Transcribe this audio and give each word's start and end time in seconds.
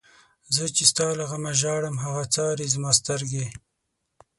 زه 0.53 0.63
چی 0.75 0.83
ستا 0.91 1.07
له 1.19 1.25
غمه 1.29 1.51
ژاړم، 1.61 1.95
هغه 2.05 2.23
څاری 2.33 2.67
زما 2.73 2.91
سترگی 2.99 3.45